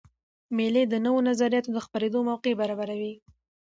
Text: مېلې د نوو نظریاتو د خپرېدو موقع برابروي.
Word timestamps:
مېلې 0.55 0.83
د 0.87 0.93
نوو 1.05 1.19
نظریاتو 1.29 1.69
د 1.73 1.77
خپرېدو 1.85 2.19
موقع 2.29 2.51
برابروي. 2.61 3.13